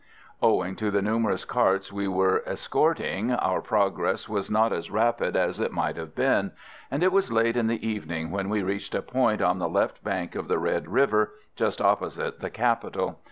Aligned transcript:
Owing 0.41 0.75
to 0.77 0.89
the 0.89 1.03
numerous 1.03 1.45
carts 1.45 1.93
we 1.93 2.07
were 2.07 2.41
escorting 2.47 3.31
our 3.33 3.61
progress 3.61 4.27
was 4.27 4.49
not 4.49 4.73
as 4.73 4.89
rapid 4.89 5.35
as 5.35 5.59
it 5.59 5.71
might 5.71 5.95
have 5.95 6.15
been, 6.15 6.53
and 6.89 7.03
it 7.03 7.11
was 7.11 7.31
late 7.31 7.55
in 7.55 7.67
the 7.67 7.87
evening 7.87 8.31
when 8.31 8.49
we 8.49 8.63
reached 8.63 8.95
a 8.95 9.03
point 9.03 9.43
on 9.43 9.59
the 9.59 9.69
left 9.69 10.03
bank 10.03 10.33
of 10.33 10.47
the 10.47 10.57
Red 10.57 10.89
River, 10.89 11.35
just 11.55 11.79
opposite 11.79 12.39
the 12.39 12.49
capital. 12.49 13.19